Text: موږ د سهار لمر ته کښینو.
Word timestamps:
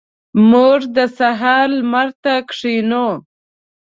موږ 0.51 0.79
د 0.95 0.97
سهار 1.17 1.67
لمر 1.77 2.07
ته 2.23 2.33
کښینو. 2.49 3.07